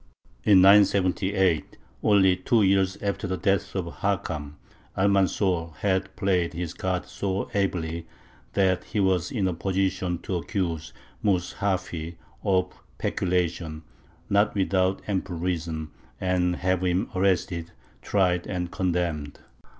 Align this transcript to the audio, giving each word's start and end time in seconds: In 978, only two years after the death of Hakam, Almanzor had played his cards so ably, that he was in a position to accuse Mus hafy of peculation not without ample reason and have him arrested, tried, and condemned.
In 0.43 0.61
978, 0.61 1.77
only 2.01 2.35
two 2.35 2.63
years 2.63 2.97
after 3.03 3.27
the 3.27 3.37
death 3.37 3.75
of 3.75 3.85
Hakam, 3.97 4.55
Almanzor 4.97 5.75
had 5.75 6.15
played 6.15 6.53
his 6.55 6.73
cards 6.73 7.11
so 7.11 7.51
ably, 7.53 8.07
that 8.53 8.83
he 8.85 8.99
was 8.99 9.29
in 9.31 9.47
a 9.47 9.53
position 9.53 10.17
to 10.23 10.37
accuse 10.37 10.91
Mus 11.21 11.53
hafy 11.59 12.15
of 12.43 12.73
peculation 12.97 13.83
not 14.27 14.55
without 14.55 15.03
ample 15.07 15.35
reason 15.37 15.91
and 16.19 16.55
have 16.55 16.81
him 16.83 17.11
arrested, 17.13 17.69
tried, 18.01 18.47
and 18.47 18.71
condemned. 18.71 19.37